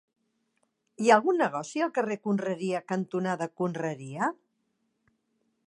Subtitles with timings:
[1.03, 4.31] Hi ha algun negoci al carrer Conreria cantonada Conreria?